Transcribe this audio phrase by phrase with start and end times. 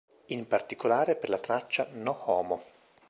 [0.29, 2.63] In particolare per la traccia "No Homo".